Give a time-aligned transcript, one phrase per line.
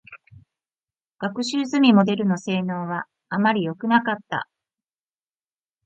[1.19, 4.49] 学習済みモデルの性能は、あまりよくなかった。